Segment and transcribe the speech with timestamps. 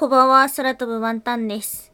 [0.00, 1.92] こんばんは、空飛ぶワンタンです。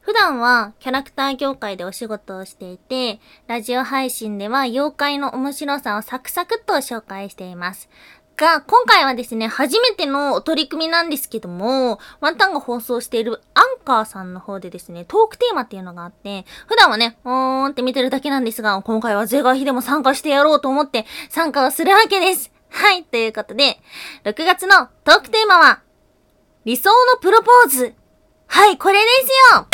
[0.00, 7.88] 普段はキャラクター業界でお仕事をしていて、ラジオ配信では妖怪の面白さをサクサクっと紹介しています。
[8.36, 22.50] が、今回はですね、初めての取り組みなんですけども、ワンタンが放送しているアンカーさんの方でですね、トークテーマっていうのがあって、普段はね、おーんって見てるだけなんですが、今回は是が非でも参加してやろうと思って参加をするわけです。
[22.68, 23.78] はい、ということで、
[24.24, 25.82] 6月のトークテーマは、
[26.64, 27.94] 理想のプロポーズ。
[28.46, 29.66] はい、これですよ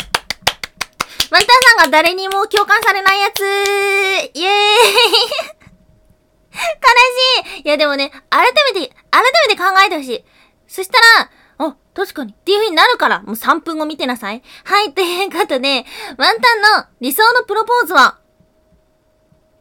[1.31, 1.45] ワンタン
[1.81, 5.59] さんが誰にも共感されないやつイエーイ
[6.53, 10.25] 悲しいいやでもね、改めて、改めて考えてほしい。
[10.67, 12.31] そしたら、あ、確かに。
[12.31, 14.41] っていう風になるから、もう3分後見てなさい。
[14.63, 15.85] はい、ということで、
[16.17, 18.17] ワンタンの理想のプロポーズは、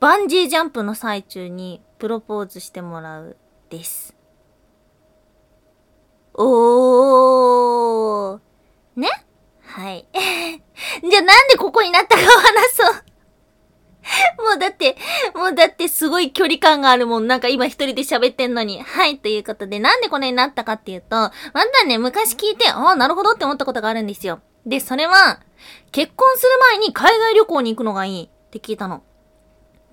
[0.00, 3.36] バンジージャンプの最中にプロポーズしてもらう、
[3.68, 4.17] です。
[6.40, 8.40] おー。
[8.96, 9.08] ね？
[9.62, 10.06] はい。
[10.14, 13.04] じゃあなんでここになったかを話そう。
[14.44, 14.96] もうだって、
[15.34, 17.26] もうだってすごい距離感があるもん。
[17.26, 18.80] なんか今一人で喋ってんのに。
[18.80, 24.40] はい、ということで、なんでこれになったかっていうと、ワンタンね、昔聞いて、ああ、なるほどって思ったことがあるんですよ。
[24.64, 25.40] で、それは、
[25.92, 29.02] 結婚する前に海外旅行に行くのがいいって聞いたの。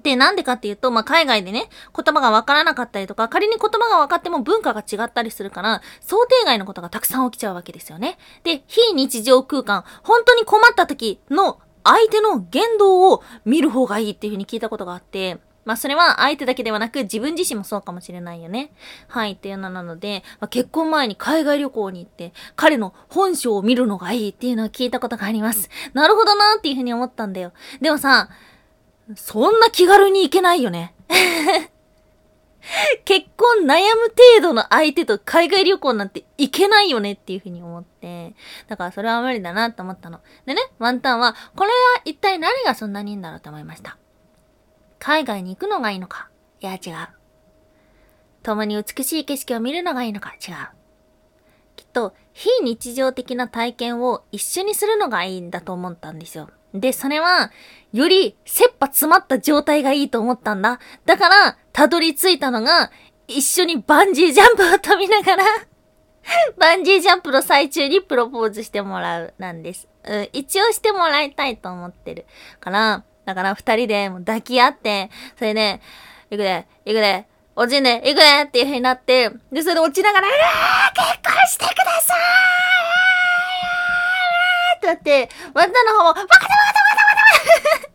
[0.06, 8.20] で、なんでかっていうと、まあ、海外でね、言葉がわからなかったりとか、仮に言葉が分かっても文化が違ったりするから、想定外のことがたくさん起きちゃうわけですよね。
[8.44, 18.72] で、非日常空間、本当に困った時の相手の言動を見る方がいいっていうふうに聞いたことがあって、まあそれは相手だけではなく自分自身もそうかもしれないよね。
[19.08, 25.72] はい、っていうのなので、まあ、結婚前に海外旅行に行って、彼の本性を見るのがいいっていうのを聞いたことがあります。
[25.94, 27.52] なるほどなーっていうふうに思ったんだよ。
[27.82, 28.30] でもさ、
[29.16, 30.96] そんな気軽に行けないよね。
[33.06, 38.34] 結婚悩む程度の相手と海外旅行なんて行けないよねっていうふうに思って。
[38.68, 40.22] だからそれは無理だなと思ったの。
[40.48, 43.98] でね、ワンタンは、これは一体何がそんなにいいんだろうと思いました。
[44.98, 46.30] 海外に行くのがいいのか？
[46.62, 47.08] いや違う。
[48.42, 50.34] 共に美しい景色を見るのがいいのか？
[50.34, 50.56] 違う。
[51.76, 56.50] きっと、非日常的な体験を一緒にするのがいいんだと思ったんですよ。
[56.80, 57.52] で、それは、
[57.94, 60.80] より切羽詰まった状態がいいと思ったんだ。
[61.06, 62.92] だから、たどり着いたのが、
[63.28, 65.44] 一緒にバンジージャンプを飛びながら、
[66.58, 69.88] バンジージャンプの最中にプロポーズしてもらう、なんです。
[70.04, 72.26] うん、一応してもらいたいと思ってる。
[72.60, 75.82] から、だから二人でも抱き合って、それで、
[76.30, 82.14] 行くで、行くで、落ちんで、行くでっていう風になって、で、それで落ちながら、うわー結婚してくださ
[82.52, 82.55] い
[84.86, 87.88] ってなって、ワンタンの方も、わかったわかったわかったわかった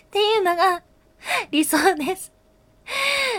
[0.00, 0.82] っていうのが、
[1.50, 2.32] 理想です。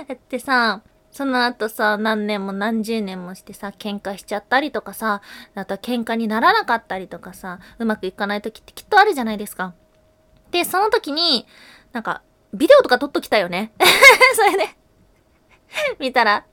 [0.08, 5.22] だってさ、その後さ、何年も何十年もしてさ、喧嘩しちゃったりとかさ、
[5.56, 9.74] あとは喧嘩にならなかったりとかさ、うまくいかない時ってきっとあるじゃないですか。
[10.52, 11.48] で、その時に、
[11.92, 12.22] なんか、
[12.54, 13.74] ビデオとか撮っときたよね。
[14.36, 14.70] それで、
[16.00, 16.46] 見たら、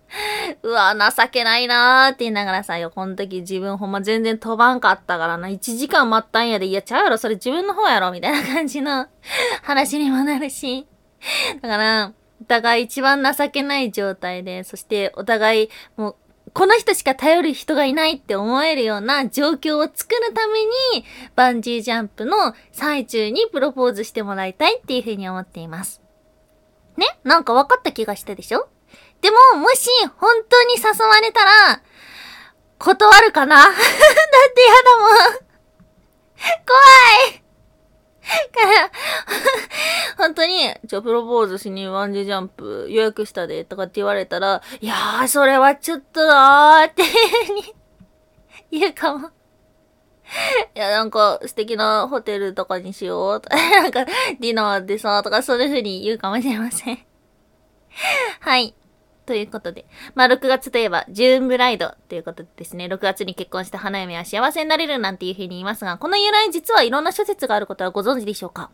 [0.62, 9.06] うわ、情けないなーって言いながらさ、よ、この時自分ほんま全然飛ばんかったからな、1時間待ったんやで、いや、ちゃうやろ、それ自分の方やろ、みたいな感じの
[9.62, 10.86] 話にもなるし。
[11.62, 16.16] だから、お互い一番情けない状態で、そしてお互い、もう、
[16.52, 21.04] この人しか頼る人がいないって思えるような状況を作るために、
[21.34, 26.00] バンジージャンプの最中にプロポーズしてもらいたいっていうふうに思っています。
[26.96, 27.06] ね？
[27.24, 28.68] なんか分かった気がしたでしょ？
[29.24, 31.80] でも、もし、本当に誘われたら、
[32.78, 33.56] 断るかな？
[33.64, 35.44] だってやだもん。
[36.66, 36.78] 怖
[37.32, 37.44] い
[38.52, 38.90] から、
[40.18, 47.08] 本当に、じゃあプロポーズしにワンジージャンプ予約したで、とかって言われたら、いやー、それはちょっとなーっていう
[47.46, 47.74] ふうに
[48.72, 49.30] 言うかも。
[50.76, 57.06] いや、なんか、素敵なホテルとかにしようと、なんか、ディナーでさ、とか、そういうふうに言うかもしれません。
[58.40, 58.74] はい。
[59.26, 59.86] ということで。
[60.14, 68.70] まあ、6月といえば、ジューンブライドということでですね、6月に結婚した花嫁は幸せになれるなんていうふうに言いますが、この由来実はいろんな諸説があることはご存知でしょうか？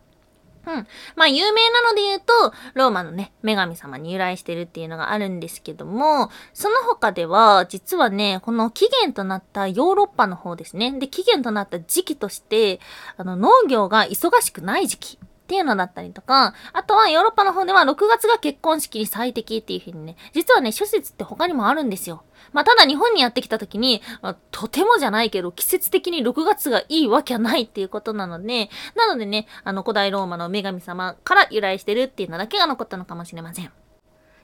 [0.67, 0.87] うん。
[1.15, 10.91] まあ、有名なので言うと、ローマのね、女神様に由来してるっていうのがあるんですけども、その他では、実はね、この起源となったヨーロッパの方ですね。
[10.99, 12.79] で、起源となった時期として、
[13.17, 15.19] あの、農業が忙しくない時期。
[15.51, 22.23] っていうのだったりとか、あとはヨーロッパの方では6月が結婚式に最適っていう風にね、実はね、諸説って他にもあるんですよ。
[22.53, 33.73] まあ、ただ日本にやってきた時に、まあとてもじゃないけど、季節的に6月がいいわけはないっていうことなので、なのでね、あの古代ローマの女神様から由来してるっていうのだけが残ったのかもしれません。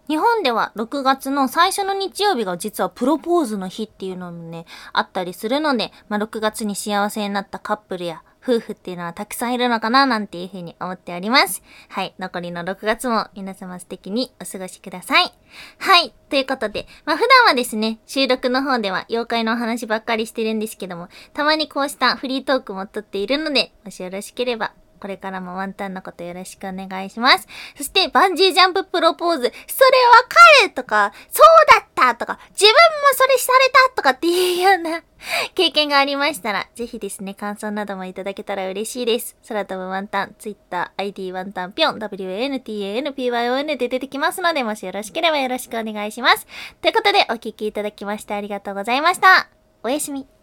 [0.09, 11.61] 日本では6月の最初の日曜日が実はプロポーズの日っていうのもね、あったりするので、まあ、6月に幸せになったカップルや夫婦っていうのはたくさんいるのかななんていうふうに思っております。
[11.89, 12.15] はい。
[12.17, 15.33] 残りの6月も皆様素敵にお過ごしください。
[15.79, 16.13] はい。
[16.29, 27.47] ということで、まあ普段はですね、収録の方では妖怪のお話ばっかりしてるんですけども、たまにこうしたフリートークも撮っているので、もしよろしければこれからもワンタンのことよろしくお願いします。
[27.75, 32.75] そして、バンジージャンププロポーズ、それわかるとか、そうだたとか、自分も
[33.13, 35.03] それされたとかっていうような
[35.55, 39.35] 経験がありましたら、ぜひですね、感想などもいただけたら嬉しいです。
[39.47, 46.45] 空飛ぶワンタン、ツイッター、ID ワンタンぴょん、WANTANPYON で出てきますので、もしよろしければよろしくお願いします。
[46.81, 49.49] ということで、お聴きいただきましてありがとうございました。
[49.83, 50.36] おやすみ。